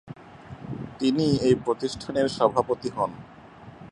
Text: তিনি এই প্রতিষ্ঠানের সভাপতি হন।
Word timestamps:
তিনি 0.99 1.25
এই 1.47 1.55
প্রতিষ্ঠানের 1.65 2.27
সভাপতি 2.37 2.89
হন। 2.89 3.11